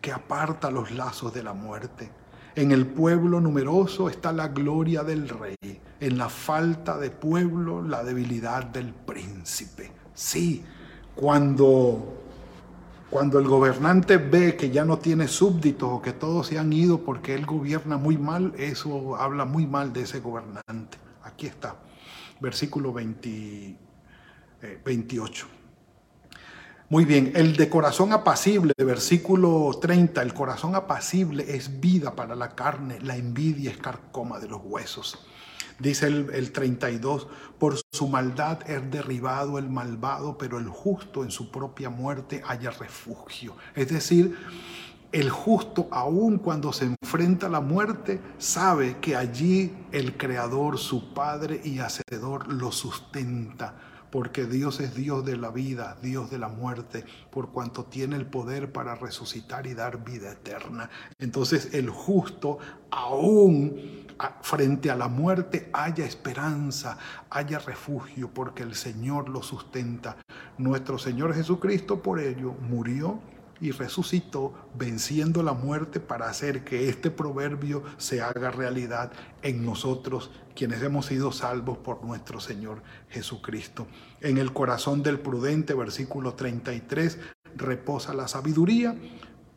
que 0.00 0.10
aparta 0.10 0.72
los 0.72 0.90
lazos 0.90 1.32
de 1.32 1.44
la 1.44 1.52
muerte. 1.52 2.10
En 2.56 2.72
el 2.72 2.84
pueblo 2.84 3.40
numeroso 3.40 4.08
está 4.08 4.32
la 4.32 4.48
gloria 4.48 5.04
del 5.04 5.28
rey. 5.28 5.80
En 6.00 6.18
la 6.18 6.28
falta 6.28 6.98
de 6.98 7.12
pueblo, 7.12 7.80
la 7.80 8.02
debilidad 8.02 8.64
del 8.64 8.92
príncipe. 8.92 9.92
Sí, 10.14 10.64
cuando 11.14 12.29
cuando 13.10 13.40
el 13.40 13.48
gobernante 13.48 14.16
ve 14.18 14.56
que 14.56 14.70
ya 14.70 14.84
no 14.84 14.98
tiene 14.98 15.26
súbditos 15.26 15.90
o 15.90 16.00
que 16.00 16.12
todos 16.12 16.46
se 16.46 16.58
han 16.58 16.72
ido 16.72 17.00
porque 17.00 17.34
él 17.34 17.44
gobierna 17.44 17.96
muy 17.96 18.16
mal, 18.16 18.54
eso 18.56 19.16
habla 19.16 19.44
muy 19.44 19.66
mal 19.66 19.92
de 19.92 20.02
ese 20.02 20.20
gobernante. 20.20 20.96
Aquí 21.24 21.46
está, 21.46 21.74
versículo 22.40 22.92
28. 22.92 23.76
Eh, 24.62 25.48
muy 26.88 27.04
bien, 27.04 27.32
el 27.34 27.56
de 27.56 27.68
corazón 27.68 28.12
apacible, 28.12 28.72
versículo 28.78 29.70
30, 29.80 30.22
el 30.22 30.32
corazón 30.32 30.76
apacible 30.76 31.56
es 31.56 31.80
vida 31.80 32.14
para 32.14 32.36
la 32.36 32.54
carne, 32.54 33.00
la 33.00 33.16
envidia 33.16 33.72
es 33.72 33.78
carcoma 33.78 34.38
de 34.38 34.48
los 34.48 34.60
huesos. 34.62 35.26
Dice 35.80 36.06
el, 36.06 36.52
32, 36.52 37.26
por 37.58 37.74
su 37.90 38.06
maldad 38.06 38.58
es 38.70 38.90
derribado 38.90 39.58
el 39.58 39.70
malvado, 39.70 40.36
pero 40.36 40.58
el 40.58 40.68
justo 40.68 41.24
en 41.24 41.30
su 41.30 41.50
propia 41.50 41.88
muerte 41.88 42.42
haya 42.46 42.70
refugio. 42.70 43.56
Es 43.74 43.88
decir, 43.88 44.36
el 45.10 45.30
justo, 45.30 45.88
aun 45.90 46.38
cuando 46.38 46.72
se 46.72 46.84
enfrenta 46.84 47.46
a 47.46 47.50
la 47.50 47.60
muerte, 47.60 48.20
sabe 48.38 48.98
que 49.00 49.16
allí 49.16 49.72
el 49.90 50.16
Creador, 50.16 50.78
su 50.78 51.14
Padre 51.14 51.60
y 51.64 51.78
Hacedor, 51.78 52.52
lo 52.52 52.70
sustenta 52.70 53.74
porque 54.10 54.46
Dios 54.46 54.80
es 54.80 54.94
Dios 54.94 55.24
de 55.24 55.36
la 55.36 55.50
vida, 55.50 55.96
Dios 56.02 56.30
de 56.30 56.38
la 56.38 56.48
muerte, 56.48 57.04
por 57.30 57.50
cuanto 57.50 57.84
tiene 57.84 58.16
el 58.16 58.26
poder 58.26 58.72
para 58.72 58.94
resucitar 58.94 59.66
y 59.66 59.74
dar 59.74 60.04
vida 60.04 60.32
eterna. 60.32 60.90
Entonces 61.18 61.74
el 61.74 61.90
justo, 61.90 62.58
aún 62.90 64.06
frente 64.42 64.90
a 64.90 64.96
la 64.96 65.08
muerte, 65.08 65.70
haya 65.72 66.04
esperanza, 66.04 66.98
haya 67.30 67.58
refugio, 67.58 68.30
porque 68.32 68.62
el 68.62 68.74
Señor 68.74 69.28
lo 69.28 69.42
sustenta. 69.42 70.16
Nuestro 70.58 70.98
Señor 70.98 71.34
Jesucristo 71.34 72.02
por 72.02 72.20
ello 72.20 72.52
murió 72.52 73.20
y 73.60 73.72
resucitó, 73.72 74.54
venciendo 74.74 75.42
la 75.42 75.52
muerte 75.52 76.00
para 76.00 76.28
hacer 76.28 76.64
que 76.64 76.88
este 76.88 77.10
proverbio 77.10 77.82
se 77.98 78.22
haga 78.22 78.50
realidad 78.50 79.12
en 79.42 79.64
nosotros, 79.64 80.30
quienes 80.54 80.82
hemos 80.82 81.06
sido 81.06 81.30
salvos 81.30 81.78
por 81.78 82.04
nuestro 82.04 82.40
Señor 82.40 82.82
Jesucristo. 83.10 83.86
En 84.20 84.38
el 84.38 84.52
corazón 84.52 85.02
del 85.02 85.20
prudente, 85.20 85.74
versículo 85.74 86.34
33, 86.34 87.18
reposa 87.56 88.14
la 88.14 88.28
sabiduría, 88.28 88.96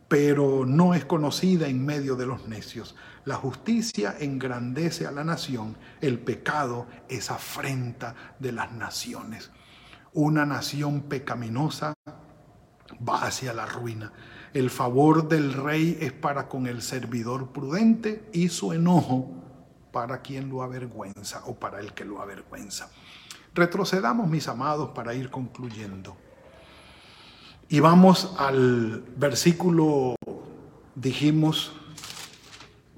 pero 0.08 0.66
no 0.66 0.94
es 0.94 1.06
conocida 1.06 1.68
en 1.68 1.86
medio 1.86 2.16
de 2.16 2.26
los 2.26 2.48
necios. 2.48 2.96
La 3.26 3.36
justicia 3.36 4.16
engrandece 4.20 5.08
a 5.08 5.12
la 5.12 5.24
nación, 5.24 5.78
el 6.02 6.20
pecado 6.20 6.88
es 7.08 7.32
afrenta 7.32 8.16
de 8.38 8.52
las 8.52 8.74
naciones. 8.74 9.50
Una 10.12 10.46
nación 10.46 11.04
pecaminosa 11.04 11.94
va 12.98 13.24
hacia 13.24 13.54
la 13.54 13.66
ruina. 13.66 14.12
El 14.54 14.70
favor 14.70 15.28
del 15.28 15.54
rey 15.54 15.98
es 16.00 16.12
para 16.12 16.48
con 16.48 16.68
el 16.68 16.82
servidor 16.82 17.52
prudente 17.52 18.30
y 18.34 18.50
su 18.50 18.74
enojo 18.74 19.32
para 19.92 20.22
quien 20.22 20.50
lo 20.50 20.64
avergüenza 20.64 21.44
o 21.46 21.56
para 21.56 21.80
el 21.80 21.94
que 21.94 22.06
lo 22.06 22.22
avergüenza. 22.22 22.90
Retrocedamos, 23.54 24.28
mis 24.28 24.48
amados, 24.48 24.90
para 24.90 25.14
ir 25.14 25.30
concluyendo. 25.30 26.18
Y 27.70 27.80
vamos 27.80 28.36
al 28.38 29.04
versículo, 29.16 30.16
dijimos, 30.96 31.72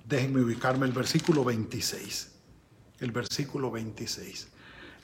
déjenme 0.06 0.42
ubicarme, 0.42 0.86
el 0.86 0.94
versículo 0.94 1.44
26. 1.44 2.32
El 3.00 3.12
versículo 3.12 3.72
26. 3.72 4.48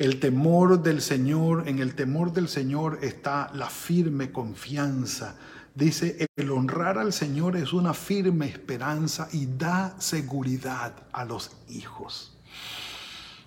El 0.02 0.20
temor 0.20 0.82
del 0.82 1.00
Señor, 1.00 1.68
en 1.68 1.78
el 1.78 1.94
temor 1.94 2.34
del 2.34 2.48
Señor 2.48 2.98
está 3.04 3.52
la 3.54 3.70
firme 3.70 4.32
confianza. 4.32 5.36
Dice, 5.76 6.26
el 6.36 6.50
honrar 6.50 6.98
al 6.98 7.14
Señor 7.14 7.56
es 7.56 7.72
una 7.72 7.94
firme 7.94 8.48
esperanza 8.48 9.30
y 9.32 9.46
da 9.46 9.94
seguridad 10.00 10.96
a 11.12 11.24
los 11.24 11.52
hijos. 11.70 12.36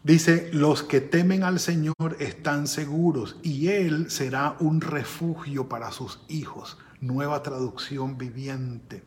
Dice, 0.05 0.49
los 0.53 0.85
que 0.85 1.01
temen 1.01 1.43
al 1.43 1.59
Señor 1.59 2.17
están 2.21 2.69
seguros 2.69 3.35
y 3.43 3.71
Él 3.71 4.09
será 4.09 4.55
un 4.61 4.81
refugio 4.81 5.69
para 5.69 5.91
sus 5.91 6.21
hijos. 6.29 6.79
Nueva 7.01 7.43
traducción 7.43 8.17
viviente. 8.17 9.03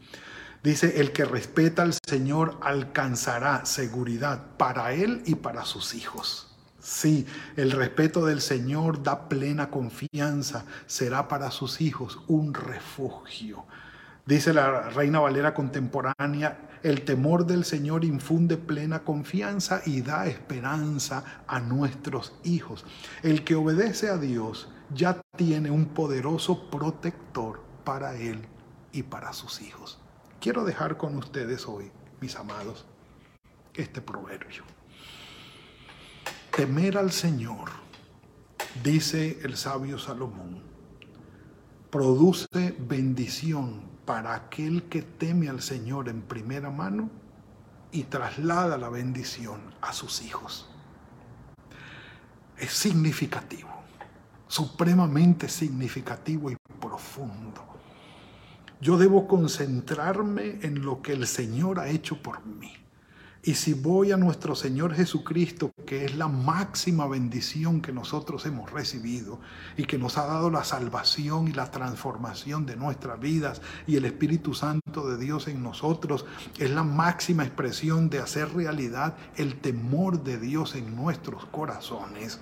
Dice, 0.64 1.00
el 1.00 1.14
que 1.14 1.24
respeta 1.24 1.84
al 1.84 1.94
Señor 2.06 2.58
alcanzará 2.60 3.66
seguridad 3.66 4.58
para 4.58 4.92
Él 4.92 5.22
y 5.26 5.36
para 5.36 5.64
sus 5.64 5.96
hijos. 5.96 6.47
Sí, 6.88 7.26
el 7.58 7.72
respeto 7.72 8.26
del 8.26 8.40
Señor 8.40 9.04
da 9.04 9.28
plena 9.28 9.70
confianza, 9.70 10.64
será 10.86 11.28
para 11.28 11.52
sus 11.52 11.82
hijos 11.82 12.22
un 12.28 12.54
refugio. 12.54 13.66
Dice 14.26 14.54
la 14.54 14.84
Reina 14.92 15.20
Valera 15.20 15.54
contemporánea, 15.54 16.80
el 16.84 17.04
temor 17.04 17.46
del 17.46 17.66
Señor 17.66 18.06
infunde 18.06 18.56
plena 18.56 19.04
confianza 19.04 19.82
y 19.86 20.00
da 20.02 20.28
esperanza 20.28 21.44
a 21.46 21.60
nuestros 21.60 22.34
hijos. 22.46 22.86
El 23.22 23.44
que 23.44 23.56
obedece 23.56 24.08
a 24.08 24.18
Dios 24.18 24.70
ya 24.90 25.20
tiene 25.36 25.70
un 25.70 25.88
poderoso 25.88 26.70
protector 26.70 27.62
para 27.84 28.16
él 28.16 28.48
y 28.94 29.04
para 29.04 29.34
sus 29.34 29.62
hijos. 29.62 30.00
Quiero 30.40 30.64
dejar 30.64 30.96
con 30.96 31.18
ustedes 31.18 31.68
hoy, 31.68 31.92
mis 32.22 32.38
amados, 32.38 32.86
este 33.74 34.00
proverbio. 34.02 34.77
Temer 36.58 36.98
al 36.98 37.12
Señor, 37.12 37.70
dice 38.84 39.38
el 39.44 39.58
sabio 39.58 40.00
Salomón, 40.00 40.64
produce 41.92 42.76
bendición 42.80 43.84
para 44.06 44.34
aquel 44.34 44.86
que 44.90 45.04
teme 45.04 45.50
al 45.50 45.62
Señor 45.62 46.10
en 46.10 46.24
primera 46.24 46.72
mano 46.72 47.12
y 47.92 48.06
traslada 48.06 48.76
la 48.80 48.90
bendición 48.90 49.62
a 49.82 49.94
sus 49.94 50.24
hijos. 50.24 50.68
Es 52.58 52.72
significativo, 52.72 53.70
supremamente 54.48 55.50
significativo 55.50 56.50
y 56.50 56.58
profundo. 56.82 57.64
Yo 58.82 58.98
debo 58.98 59.28
concentrarme 59.28 60.58
en 60.64 60.84
lo 60.84 61.04
que 61.04 61.14
el 61.14 61.28
Señor 61.28 61.80
ha 61.80 61.88
hecho 61.88 62.20
por 62.20 62.44
mí. 62.44 62.74
Y 63.44 63.54
si 63.54 63.74
voy 63.74 64.12
a 64.12 64.18
nuestro 64.18 64.56
Señor 64.56 64.94
Jesucristo, 64.94 65.72
que 65.86 66.06
es 66.06 66.16
la 66.16 66.28
máxima 66.28 67.08
bendición 67.08 67.82
que 67.82 67.94
nosotros 67.94 68.46
hemos 68.46 68.72
recibido 68.72 69.40
y 69.78 69.86
que 69.86 69.98
nos 69.98 70.18
ha 70.18 70.26
dado 70.26 70.50
la 70.50 70.64
salvación 70.64 71.48
y 71.48 71.54
la 71.54 71.72
transformación 71.72 72.66
de 72.66 72.76
nuestras 72.76 73.20
vidas 73.20 73.62
y 73.86 73.96
el 73.96 74.06
Espíritu 74.06 74.54
Santo 74.54 75.08
de 75.08 75.18
Dios 75.18 75.48
en 75.48 75.64
nosotros, 75.64 76.26
es 76.58 76.72
la 76.72 76.84
máxima 76.84 77.44
expresión 77.44 78.10
de 78.10 78.20
hacer 78.20 78.54
realidad 78.54 79.16
el 79.36 79.60
temor 79.60 80.24
de 80.24 80.40
Dios 80.40 80.76
en 80.76 80.96
nuestros 80.96 81.46
corazones. 81.46 82.40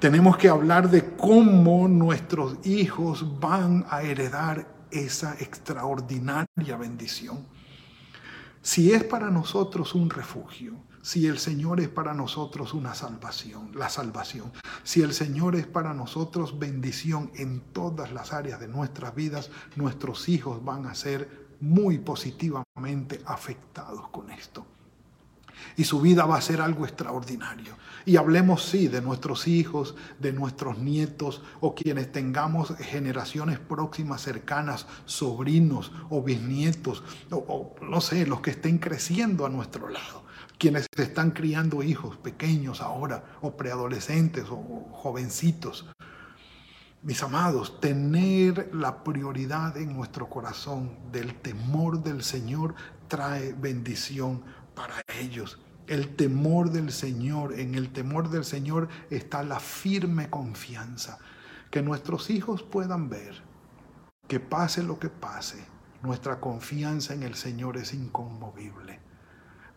Tenemos 0.00 0.36
que 0.36 0.48
hablar 0.48 0.90
de 0.90 1.14
cómo 1.14 1.86
nuestros 1.86 2.56
hijos 2.66 3.38
van 3.38 3.86
a 3.88 4.02
heredar 4.02 4.66
esa 4.90 5.34
extraordinaria 5.34 6.76
bendición. 6.76 7.46
Si 8.62 8.92
es 8.92 9.02
para 9.02 9.28
nosotros 9.28 9.92
un 9.96 10.08
refugio, 10.08 10.74
si 11.02 11.26
el 11.26 11.40
Señor 11.40 11.80
es 11.80 11.88
para 11.88 12.14
nosotros 12.14 12.74
una 12.74 12.94
salvación, 12.94 13.72
la 13.74 13.88
salvación, 13.88 14.52
si 14.84 15.02
el 15.02 15.12
Señor 15.12 15.56
es 15.56 15.66
para 15.66 15.92
nosotros 15.92 16.60
bendición 16.60 17.32
en 17.34 17.60
todas 17.72 18.12
las 18.12 18.32
áreas 18.32 18.60
de 18.60 18.68
nuestras 18.68 19.16
vidas, 19.16 19.50
nuestros 19.74 20.28
hijos 20.28 20.64
van 20.64 20.86
a 20.86 20.94
ser 20.94 21.48
muy 21.58 21.98
positivamente 21.98 23.20
afectados 23.26 24.08
con 24.10 24.30
esto 24.30 24.64
y 25.76 25.84
su 25.84 26.00
vida 26.00 26.26
va 26.26 26.36
a 26.36 26.42
ser 26.42 26.60
algo 26.60 26.84
extraordinario. 26.84 27.76
Y 28.04 28.16
hablemos, 28.16 28.64
sí, 28.64 28.88
de 28.88 29.00
nuestros 29.00 29.46
hijos, 29.46 29.94
de 30.18 30.32
nuestros 30.32 30.78
nietos 30.78 31.42
o 31.60 31.74
quienes 31.74 32.10
tengamos 32.10 32.74
generaciones 32.78 33.58
próximas, 33.58 34.22
cercanas, 34.22 34.86
sobrinos 35.04 35.92
o 36.10 36.22
bisnietos, 36.22 37.02
o, 37.30 37.74
no 37.80 38.00
sé, 38.00 38.26
los 38.26 38.40
que 38.40 38.50
estén 38.50 38.78
creciendo 38.78 39.46
a 39.46 39.48
nuestro 39.48 39.88
lado, 39.88 40.24
quienes 40.58 40.86
están 40.96 41.30
criando 41.30 41.82
hijos 41.82 42.16
pequeños 42.16 42.80
ahora, 42.80 43.24
o 43.40 43.56
preadolescentes 43.56 44.46
o 44.50 44.88
jovencitos. 44.92 45.86
Mis 47.02 47.20
amados, 47.22 47.80
tener 47.80 48.70
la 48.72 49.02
prioridad 49.02 49.76
en 49.76 49.92
nuestro 49.92 50.28
corazón 50.28 50.90
del 51.10 51.34
temor 51.34 52.00
del 52.02 52.22
Señor 52.22 52.76
trae 53.08 53.52
bendición 53.54 54.42
para 54.74 55.02
ellos. 55.20 55.58
El 55.86 56.14
temor 56.14 56.70
del 56.70 56.92
Señor, 56.92 57.58
en 57.58 57.74
el 57.74 57.92
temor 57.92 58.30
del 58.30 58.44
Señor 58.44 58.88
está 59.10 59.42
la 59.42 59.60
firme 59.60 60.30
confianza. 60.30 61.18
Que 61.70 61.82
nuestros 61.82 62.30
hijos 62.30 62.62
puedan 62.62 63.08
ver 63.08 63.42
que 64.28 64.40
pase 64.40 64.82
lo 64.82 64.98
que 64.98 65.10
pase, 65.10 65.62
nuestra 66.02 66.40
confianza 66.40 67.14
en 67.14 67.22
el 67.22 67.34
Señor 67.34 67.76
es 67.76 67.92
inconmovible. 67.92 69.00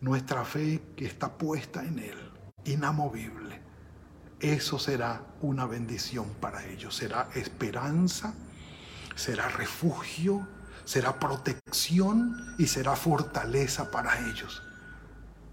Nuestra 0.00 0.44
fe 0.44 0.82
que 0.96 1.06
está 1.06 1.36
puesta 1.36 1.84
en 1.84 1.98
Él, 1.98 2.32
inamovible. 2.64 3.60
Eso 4.40 4.78
será 4.78 5.22
una 5.40 5.66
bendición 5.66 6.26
para 6.40 6.64
ellos. 6.66 6.94
Será 6.94 7.28
esperanza, 7.34 8.34
será 9.14 9.48
refugio, 9.48 10.46
será 10.84 11.18
protección 11.18 12.54
y 12.58 12.66
será 12.66 12.96
fortaleza 12.96 13.90
para 13.90 14.28
ellos. 14.28 14.62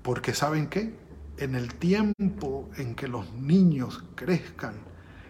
Porque 0.03 0.33
¿saben 0.33 0.67
qué? 0.67 0.95
En 1.37 1.55
el 1.55 1.75
tiempo 1.75 2.69
en 2.75 2.93
que 2.93 3.07
los 3.07 3.31
niños 3.33 4.03
crezcan 4.15 4.75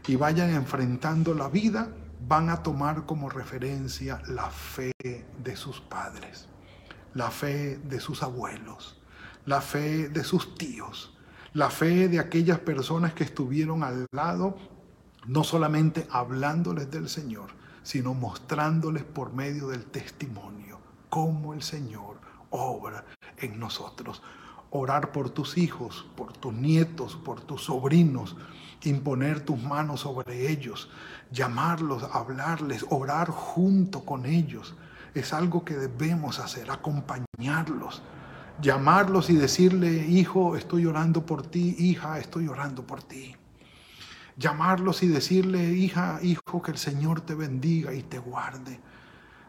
y 0.07 0.15
vayan 0.15 0.49
enfrentando 0.49 1.33
la 1.33 1.47
vida, 1.47 1.89
van 2.27 2.49
a 2.49 2.63
tomar 2.63 3.05
como 3.05 3.29
referencia 3.29 4.21
la 4.27 4.49
fe 4.49 4.91
de 5.01 5.55
sus 5.55 5.79
padres, 5.79 6.47
la 7.13 7.29
fe 7.29 7.77
de 7.77 7.99
sus 7.99 8.23
abuelos, 8.23 9.01
la 9.45 9.62
fe 9.62 10.09
de 10.09 10.23
sus 10.23 10.55
tíos, 10.55 11.17
la 11.53 11.69
fe 11.69 12.07
de 12.09 12.19
aquellas 12.19 12.59
personas 12.59 13.13
que 13.13 13.23
estuvieron 13.23 13.83
al 13.83 14.07
lado, 14.12 14.57
no 15.27 15.43
solamente 15.43 16.07
hablándoles 16.09 16.89
del 16.89 17.09
Señor, 17.09 17.51
sino 17.83 18.13
mostrándoles 18.13 19.03
por 19.03 19.33
medio 19.33 19.67
del 19.67 19.86
testimonio 19.86 20.79
cómo 21.09 21.53
el 21.53 21.62
Señor 21.62 22.17
obra 22.49 23.05
en 23.38 23.59
nosotros 23.59 24.23
orar 24.73 25.12
por 25.12 25.29
tus 25.29 25.57
hijos, 25.57 26.05
por 26.15 26.33
tus 26.33 26.51
nietos, 26.51 27.15
por 27.15 27.41
tus 27.41 27.65
sobrinos, 27.65 28.36
imponer 28.81 29.41
tus 29.41 29.62
manos 29.62 30.01
sobre 30.01 30.51
ellos, 30.51 30.89
llamarlos, 31.31 32.03
hablarles, 32.12 32.83
orar 32.89 33.29
junto 33.29 34.03
con 34.03 34.25
ellos. 34.25 34.75
Es 35.13 35.31
algo 35.31 35.63
que 35.63 35.75
debemos 35.75 36.39
hacer, 36.39 36.71
acompañarlos, 36.71 38.01
llamarlos 38.62 39.29
y 39.29 39.36
decirle, 39.36 40.07
hijo, 40.07 40.55
estoy 40.57 40.88
orando 40.88 41.23
por 41.23 41.45
ti, 41.45 41.75
hija, 41.77 42.17
estoy 42.17 42.47
orando 42.47 42.86
por 42.86 43.03
ti. 43.03 43.36
Llamarlos 44.38 45.03
y 45.03 45.07
decirle, 45.07 45.71
hija, 45.73 46.17
hijo, 46.23 46.63
que 46.63 46.71
el 46.71 46.79
Señor 46.79 47.21
te 47.21 47.36
bendiga 47.36 47.93
y 47.93 48.01
te 48.01 48.17
guarde. 48.17 48.79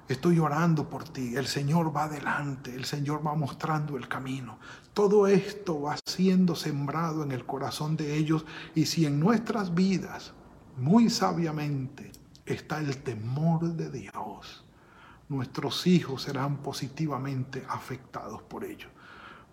Estoy 0.08 0.38
orando 0.38 0.88
por 0.88 1.04
ti. 1.04 1.34
El 1.34 1.46
Señor 1.46 1.94
va 1.94 2.04
adelante. 2.04 2.74
El 2.74 2.84
Señor 2.84 3.26
va 3.26 3.34
mostrando 3.34 3.96
el 3.96 4.06
camino. 4.06 4.58
Todo 4.92 5.26
esto 5.26 5.80
va 5.82 5.96
siendo 6.04 6.54
sembrado 6.54 7.22
en 7.22 7.32
el 7.32 7.46
corazón 7.46 7.96
de 7.96 8.16
ellos. 8.16 8.44
Y 8.74 8.86
si 8.86 9.06
en 9.06 9.18
nuestras 9.18 9.74
vidas, 9.74 10.32
muy 10.76 11.08
sabiamente, 11.08 12.12
está 12.44 12.80
el 12.80 12.98
temor 12.98 13.74
de 13.74 13.90
Dios, 13.90 14.64
nuestros 15.28 15.86
hijos 15.86 16.22
serán 16.22 16.58
positivamente 16.58 17.64
afectados 17.68 18.42
por 18.42 18.64
ello. 18.64 18.88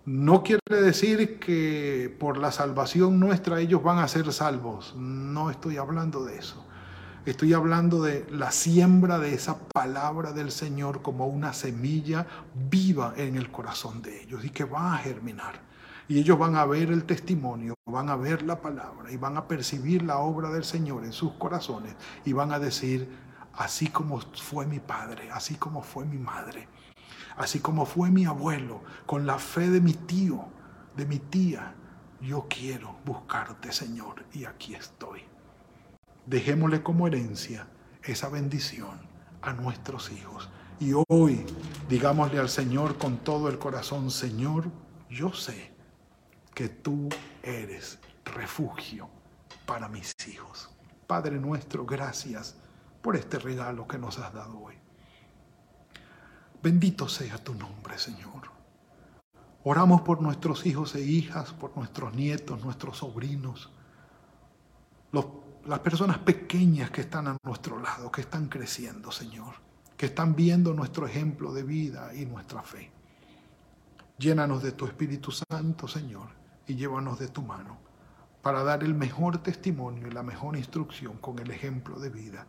No 0.04 0.42
quiere 0.42 0.60
decir 0.68 1.38
que 1.38 2.14
por 2.18 2.36
la 2.36 2.50
salvación 2.50 3.20
nuestra 3.20 3.60
ellos 3.60 3.82
van 3.82 3.98
a 3.98 4.08
ser 4.08 4.32
salvos. 4.32 4.94
No 4.96 5.50
estoy 5.50 5.76
hablando 5.76 6.24
de 6.24 6.38
eso. 6.38 6.66
Estoy 7.24 7.52
hablando 7.52 8.02
de 8.02 8.26
la 8.30 8.50
siembra 8.50 9.20
de 9.20 9.32
esa 9.32 9.56
palabra 9.68 10.32
del 10.32 10.50
Señor 10.50 11.02
como 11.02 11.28
una 11.28 11.52
semilla 11.52 12.26
viva 12.68 13.14
en 13.16 13.36
el 13.36 13.48
corazón 13.52 14.02
de 14.02 14.22
ellos 14.22 14.44
y 14.44 14.50
que 14.50 14.64
va 14.64 14.94
a 14.94 14.98
germinar. 14.98 15.60
Y 16.08 16.18
ellos 16.18 16.36
van 16.36 16.56
a 16.56 16.64
ver 16.66 16.90
el 16.90 17.04
testimonio, 17.04 17.74
van 17.86 18.08
a 18.08 18.16
ver 18.16 18.42
la 18.42 18.60
palabra 18.60 19.12
y 19.12 19.18
van 19.18 19.36
a 19.36 19.46
percibir 19.46 20.02
la 20.02 20.18
obra 20.18 20.50
del 20.50 20.64
Señor 20.64 21.04
en 21.04 21.12
sus 21.12 21.34
corazones 21.34 21.94
y 22.24 22.32
van 22.32 22.50
a 22.50 22.58
decir, 22.58 23.08
así 23.54 23.86
como 23.86 24.18
fue 24.20 24.66
mi 24.66 24.80
padre, 24.80 25.30
así 25.30 25.54
como 25.54 25.80
fue 25.80 26.04
mi 26.04 26.18
madre, 26.18 26.66
así 27.36 27.60
como 27.60 27.86
fue 27.86 28.10
mi 28.10 28.24
abuelo, 28.24 28.82
con 29.06 29.26
la 29.26 29.38
fe 29.38 29.70
de 29.70 29.80
mi 29.80 29.92
tío, 29.92 30.44
de 30.96 31.06
mi 31.06 31.20
tía, 31.20 31.72
yo 32.20 32.48
quiero 32.50 32.96
buscarte, 33.04 33.70
Señor, 33.70 34.24
y 34.32 34.44
aquí 34.44 34.74
estoy. 34.74 35.31
Dejémosle 36.26 36.82
como 36.82 37.06
herencia 37.06 37.66
esa 38.02 38.28
bendición 38.28 39.00
a 39.40 39.52
nuestros 39.52 40.10
hijos. 40.12 40.48
Y 40.80 40.92
hoy 41.08 41.44
digámosle 41.88 42.38
al 42.38 42.48
Señor 42.48 42.98
con 42.98 43.18
todo 43.18 43.48
el 43.48 43.58
corazón, 43.58 44.10
Señor, 44.10 44.70
yo 45.10 45.32
sé 45.32 45.72
que 46.54 46.68
tú 46.68 47.08
eres 47.42 47.98
refugio 48.24 49.08
para 49.66 49.88
mis 49.88 50.14
hijos. 50.28 50.70
Padre 51.06 51.38
nuestro, 51.38 51.84
gracias 51.84 52.56
por 53.00 53.16
este 53.16 53.38
regalo 53.38 53.86
que 53.86 53.98
nos 53.98 54.18
has 54.18 54.32
dado 54.32 54.58
hoy. 54.58 54.74
Bendito 56.62 57.08
sea 57.08 57.38
tu 57.38 57.54
nombre, 57.54 57.98
Señor. 57.98 58.50
Oramos 59.64 60.02
por 60.02 60.20
nuestros 60.20 60.66
hijos 60.66 60.94
e 60.94 61.02
hijas, 61.02 61.52
por 61.52 61.76
nuestros 61.76 62.14
nietos, 62.14 62.64
nuestros 62.64 62.98
sobrinos, 62.98 63.70
los 65.12 65.26
las 65.66 65.78
personas 65.78 66.18
pequeñas 66.18 66.90
que 66.90 67.02
están 67.02 67.28
a 67.28 67.36
nuestro 67.44 67.78
lado, 67.80 68.10
que 68.10 68.22
están 68.22 68.48
creciendo, 68.48 69.12
Señor, 69.12 69.54
que 69.96 70.06
están 70.06 70.34
viendo 70.34 70.74
nuestro 70.74 71.06
ejemplo 71.06 71.52
de 71.52 71.62
vida 71.62 72.12
y 72.14 72.26
nuestra 72.26 72.62
fe. 72.62 72.90
Llénanos 74.18 74.62
de 74.62 74.72
tu 74.72 74.86
Espíritu 74.86 75.30
Santo, 75.30 75.86
Señor, 75.86 76.28
y 76.66 76.74
llévanos 76.74 77.18
de 77.18 77.28
tu 77.28 77.42
mano 77.42 77.78
para 78.42 78.64
dar 78.64 78.82
el 78.82 78.94
mejor 78.94 79.38
testimonio 79.38 80.08
y 80.08 80.10
la 80.10 80.24
mejor 80.24 80.56
instrucción 80.56 81.16
con 81.18 81.38
el 81.38 81.50
ejemplo 81.52 82.00
de 82.00 82.10
vida. 82.10 82.46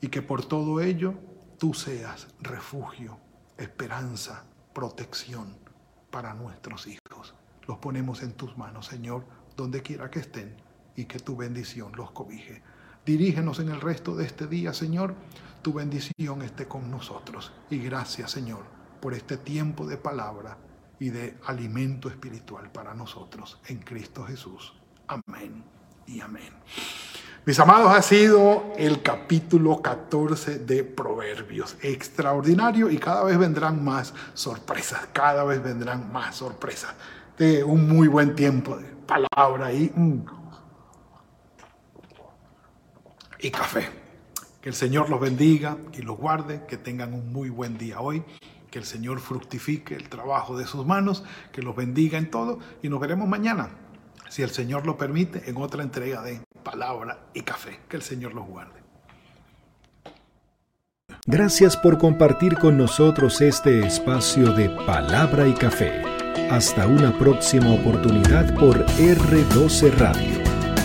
Y 0.00 0.08
que 0.08 0.22
por 0.22 0.44
todo 0.46 0.80
ello 0.80 1.14
tú 1.58 1.74
seas 1.74 2.28
refugio, 2.40 3.18
esperanza, 3.58 4.44
protección 4.72 5.54
para 6.10 6.32
nuestros 6.32 6.86
hijos. 6.86 7.34
Los 7.68 7.76
ponemos 7.76 8.22
en 8.22 8.32
tus 8.32 8.56
manos, 8.56 8.86
Señor, 8.86 9.26
donde 9.54 9.82
quiera 9.82 10.10
que 10.10 10.20
estén 10.20 10.56
y 10.96 11.04
que 11.04 11.18
tu 11.18 11.36
bendición 11.36 11.92
los 11.96 12.10
cobije. 12.10 12.62
Dirígenos 13.04 13.58
en 13.58 13.70
el 13.70 13.80
resto 13.80 14.14
de 14.14 14.26
este 14.26 14.46
día, 14.46 14.72
Señor. 14.72 15.14
Tu 15.62 15.72
bendición 15.72 16.42
esté 16.42 16.66
con 16.66 16.90
nosotros. 16.90 17.52
Y 17.70 17.78
gracias, 17.78 18.30
Señor, 18.30 18.64
por 19.00 19.14
este 19.14 19.36
tiempo 19.36 19.86
de 19.86 19.96
palabra 19.96 20.58
y 20.98 21.10
de 21.10 21.38
alimento 21.46 22.08
espiritual 22.08 22.70
para 22.70 22.94
nosotros 22.94 23.58
en 23.66 23.78
Cristo 23.78 24.24
Jesús. 24.24 24.74
Amén 25.08 25.64
y 26.06 26.20
amén. 26.20 26.52
Mis 27.46 27.58
amados, 27.58 27.90
ha 27.92 28.02
sido 28.02 28.74
el 28.76 29.00
capítulo 29.00 29.80
14 29.80 30.58
de 30.58 30.84
Proverbios. 30.84 31.76
Extraordinario 31.80 32.90
y 32.90 32.98
cada 32.98 33.24
vez 33.24 33.38
vendrán 33.38 33.82
más 33.82 34.12
sorpresas, 34.34 35.08
cada 35.14 35.42
vez 35.44 35.62
vendrán 35.62 36.12
más 36.12 36.36
sorpresas. 36.36 36.94
De 37.38 37.64
un 37.64 37.88
muy 37.88 38.08
buen 38.08 38.36
tiempo 38.36 38.76
de 38.76 38.86
palabra 39.06 39.72
y 39.72 39.90
y 43.42 43.50
café. 43.50 43.88
Que 44.60 44.68
el 44.68 44.74
Señor 44.74 45.08
los 45.08 45.20
bendiga 45.20 45.78
y 45.92 46.02
los 46.02 46.18
guarde, 46.18 46.62
que 46.68 46.76
tengan 46.76 47.14
un 47.14 47.32
muy 47.32 47.48
buen 47.48 47.78
día 47.78 48.00
hoy, 48.00 48.22
que 48.70 48.78
el 48.78 48.84
Señor 48.84 49.20
fructifique 49.20 49.94
el 49.94 50.08
trabajo 50.08 50.56
de 50.56 50.66
sus 50.66 50.86
manos, 50.86 51.24
que 51.52 51.62
los 51.62 51.74
bendiga 51.74 52.18
en 52.18 52.30
todo 52.30 52.58
y 52.82 52.88
nos 52.88 53.00
veremos 53.00 53.28
mañana, 53.28 53.70
si 54.28 54.42
el 54.42 54.50
Señor 54.50 54.86
lo 54.86 54.96
permite, 54.96 55.48
en 55.48 55.56
otra 55.56 55.82
entrega 55.82 56.22
de 56.22 56.42
palabra 56.62 57.26
y 57.34 57.42
café. 57.42 57.80
Que 57.88 57.96
el 57.96 58.02
Señor 58.02 58.34
los 58.34 58.46
guarde. 58.46 58.80
Gracias 61.26 61.76
por 61.76 61.98
compartir 61.98 62.56
con 62.56 62.78
nosotros 62.78 63.40
este 63.40 63.86
espacio 63.86 64.52
de 64.52 64.70
palabra 64.86 65.46
y 65.46 65.54
café. 65.54 66.02
Hasta 66.50 66.86
una 66.86 67.16
próxima 67.18 67.72
oportunidad 67.72 68.54
por 68.54 68.84
R12 68.86 69.92
Radio. 69.96 70.39